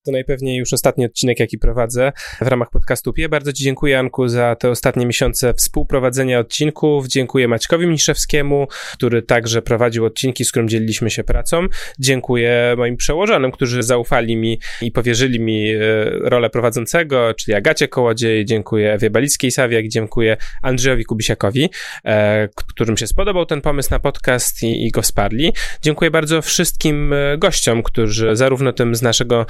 To 0.08 0.12
najpewniej 0.12 0.56
już 0.56 0.72
ostatni 0.72 1.04
odcinek, 1.04 1.40
jaki 1.40 1.58
prowadzę 1.58 2.12
w 2.40 2.46
ramach 2.46 2.70
podcastu 2.70 3.12
PIE. 3.12 3.28
Bardzo 3.28 3.52
Ci 3.52 3.64
dziękuję, 3.64 3.98
Anku, 3.98 4.28
za 4.28 4.56
te 4.56 4.70
ostatnie 4.70 5.06
miesiące 5.06 5.54
współprowadzenia 5.54 6.38
odcinków. 6.38 7.06
Dziękuję 7.06 7.48
Maćkowi 7.48 7.86
Mniszewskiemu, 7.86 8.66
który 8.92 9.22
także 9.22 9.62
prowadził 9.62 10.04
odcinki, 10.04 10.44
z 10.44 10.50
którym 10.50 10.68
dzieliliśmy 10.68 11.10
się 11.10 11.24
pracą. 11.24 11.66
Dziękuję 11.98 12.74
moim 12.76 12.96
przełożonym, 12.96 13.50
którzy 13.50 13.82
zaufali 13.82 14.36
mi 14.36 14.60
i 14.82 14.92
powierzyli 14.92 15.40
mi 15.40 15.70
e, 15.70 15.78
rolę 16.10 16.50
prowadzącego, 16.50 17.34
czyli 17.34 17.54
Agacie 17.54 17.88
Kołodziej. 17.88 18.44
Dziękuję 18.44 18.92
Ewie 18.92 19.10
Balickiej-Sawiak, 19.10 19.88
dziękuję 19.88 20.36
Andrzejowi 20.62 21.04
Kubisiakowi, 21.04 21.70
e, 22.04 22.48
którym 22.68 22.96
się 22.96 23.06
spodobał 23.06 23.46
ten 23.46 23.60
pomysł 23.60 23.88
na 23.90 23.98
podcast 23.98 24.62
i, 24.62 24.86
i 24.86 24.90
go 24.90 25.02
wsparli. 25.02 25.52
Dziękuję 25.82 26.10
bardzo 26.10 26.42
wszystkim 26.42 27.12
e, 27.12 27.38
gościom, 27.38 27.82
którzy 27.82 28.36
zarówno 28.36 28.72
tym 28.72 28.94
z 28.94 29.02
naszego 29.02 29.46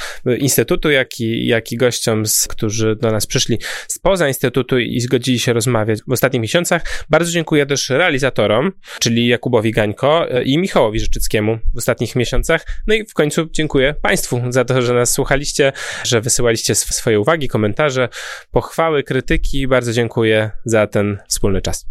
Instytutu, 0.48 0.90
jak 0.90 1.20
i, 1.20 1.46
jak 1.46 1.72
i 1.72 1.76
gościom, 1.76 2.26
z, 2.26 2.48
którzy 2.48 2.96
do 2.96 3.10
nas 3.10 3.26
przyszli 3.26 3.58
spoza 3.88 4.28
Instytutu 4.28 4.78
i 4.78 5.00
zgodzili 5.00 5.38
się 5.38 5.52
rozmawiać 5.52 5.98
w 6.08 6.12
ostatnich 6.12 6.42
miesiącach. 6.42 7.04
Bardzo 7.10 7.30
dziękuję 7.30 7.66
też 7.66 7.90
realizatorom, 7.90 8.72
czyli 9.00 9.26
Jakubowi 9.26 9.72
Gańko 9.72 10.30
e, 10.30 10.42
i 10.42 10.58
Michałowi 10.58 11.00
Rzeczyckiemu 11.00 11.58
w 11.74 11.78
ostatnich 11.78 12.16
miesiącach. 12.16 12.66
No 12.86 12.94
i 12.94 13.06
w 13.06 13.14
końcu 13.14 13.48
dziękuję 13.50 13.94
Państwu 14.02 14.42
za 14.48 14.64
to, 14.64 14.82
że 14.82 14.94
nas 14.94 15.12
słuchaliście, 15.12 15.72
że 16.04 16.20
wysyłaliście 16.20 16.74
swoje 16.74 17.20
uwagi, 17.20 17.48
komentarze, 17.48 18.08
pochwały, 18.50 19.02
krytyki. 19.02 19.66
Bardzo 19.66 19.92
dziękuję 19.92 20.50
za 20.64 20.86
ten 20.86 21.18
wspólny 21.28 21.62
czas. 21.62 21.86